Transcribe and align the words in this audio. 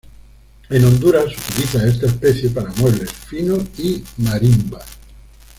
En 0.71 0.83
Honduras 0.83 1.25
se 1.31 1.51
utiliza 1.51 1.85
esta 1.87 2.07
especie 2.07 2.49
para 2.49 2.73
muebles 2.73 3.11
finos 3.13 3.59
y 3.77 4.03
marimbas. 4.17 4.83